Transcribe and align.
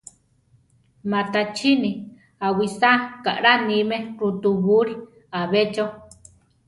Matachíni 1.09 1.91
awisáa 2.45 2.97
kaʼlá 3.23 3.53
níme 3.67 3.97
rutubúli 4.19 4.93
‘a 5.37 5.39
be 5.51 5.61
cho. 5.73 5.85